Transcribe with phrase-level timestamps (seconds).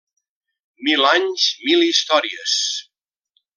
[0.87, 2.57] Mil anys, mil històries!